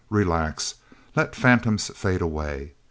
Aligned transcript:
Relax. 0.09 0.73
Let 1.15 1.33
the 1.33 1.39
phantoms 1.41 1.89
fade 1.95 2.21
away. 2.21 2.73